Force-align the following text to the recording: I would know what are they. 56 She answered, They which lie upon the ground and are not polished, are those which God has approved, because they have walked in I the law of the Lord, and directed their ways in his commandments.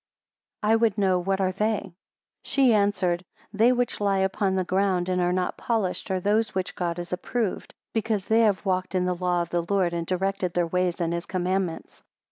I 0.63 0.77
would 0.77 0.97
know 0.97 1.19
what 1.19 1.39
are 1.39 1.51
they. 1.51 1.93
56 1.97 1.97
She 2.41 2.73
answered, 2.73 3.23
They 3.53 3.71
which 3.71 4.01
lie 4.01 4.17
upon 4.17 4.55
the 4.55 4.63
ground 4.63 5.09
and 5.09 5.21
are 5.21 5.31
not 5.31 5.57
polished, 5.57 6.09
are 6.09 6.19
those 6.19 6.55
which 6.55 6.73
God 6.73 6.97
has 6.97 7.13
approved, 7.13 7.75
because 7.93 8.27
they 8.27 8.39
have 8.41 8.65
walked 8.65 8.95
in 8.95 9.03
I 9.03 9.13
the 9.13 9.23
law 9.23 9.43
of 9.43 9.51
the 9.51 9.61
Lord, 9.61 9.93
and 9.93 10.07
directed 10.07 10.53
their 10.55 10.65
ways 10.65 10.99
in 10.99 11.11
his 11.11 11.27
commandments. 11.27 12.01